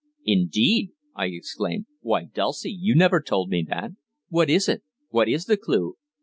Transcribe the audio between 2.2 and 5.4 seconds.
Dulcie, you never told me. What is it? What